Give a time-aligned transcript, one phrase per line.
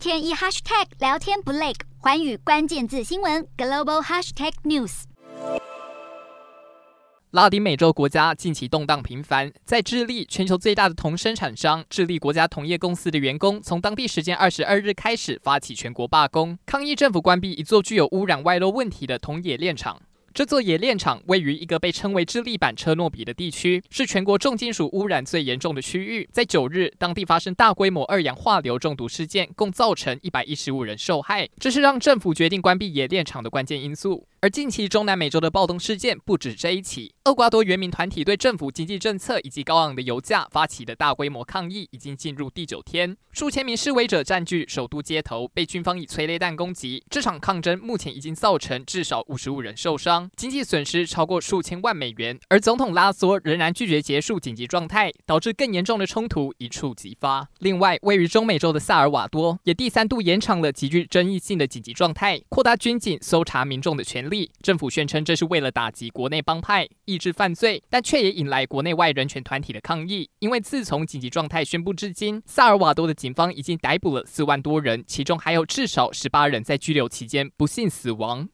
[0.00, 5.02] 天一 hashtag 聊天不累，寰宇关键字新闻 global hashtag news。
[7.32, 20.00] 拉丁美洲国家近期动荡频繁，在智利，全球最大的铜生产商智利国家铜业公司的员工，从当地时间二十二日开始发起全国罢工，抗议政府关闭一座具有污染外漏问题的铜冶炼厂。
[20.32, 26.28] 这座冶炼厂位于一个被称为“智利版车诺比”的地区，是全国重金属污染最严重的区域。
[26.30, 34.24] 在九日，当地发生大规模二氧化硫中毒事件，共造成一百一十五人受害，这是让政府决定关闭冶炼厂的关键因素。
[34.42, 47.04] 而近期中南美洲的暴动事件不止这一起，厄瓜多原民团体对政府经济政策以及高昂的油价发起的大规模抗议已经进入第九天，数千名示威者占据首都街头，被军方以催泪弹攻击。
[47.10, 52.40] 这场抗争目前已经造成至少五十五人受伤，经济损失超过数千万美元。
[52.48, 57.46] 而总统拉索仍然拒绝结束紧急状态，导致更严重的冲突一触即发。
[57.58, 64.29] 另外，位于中美洲的萨尔瓦多也第三度延长了极具争议性的紧急状态，扩大军警搜查民众的权利。
[64.62, 70.28] 政府宣称这是为了打击国内帮派、抑制犯罪，但却也引来国内外人权团体的抗议。
[70.38, 78.48] 因为自从紧急状态宣布至今，萨尔瓦多的警方已经逮捕了四万多人，其中还有至少十八人在拘留期间不幸死亡。